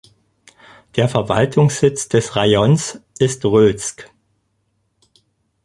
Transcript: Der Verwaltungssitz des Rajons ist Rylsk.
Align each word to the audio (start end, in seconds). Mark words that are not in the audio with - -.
Der 0.95 1.07
Verwaltungssitz 1.07 2.09
des 2.09 2.35
Rajons 2.35 3.01
ist 3.19 3.45
Rylsk. 3.45 4.09